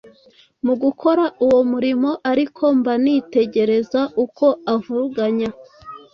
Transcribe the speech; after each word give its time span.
Mu 0.65 0.73
gukora 0.83 1.23
uwo 1.45 1.59
murimo 1.71 2.11
ariko 2.31 2.63
mba 2.79 2.93
nitegereza 3.03 4.01
uko 4.23 4.45
avuruganya, 4.73 5.49